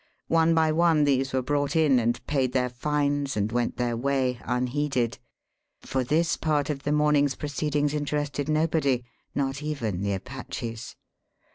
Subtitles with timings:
[0.29, 4.39] One by one these were brought in and paid their fines and went their way,
[4.43, 5.19] unheeded;
[5.83, 9.03] for this part of the morning's proceedings interested nobody,
[9.35, 10.95] not even the Apaches.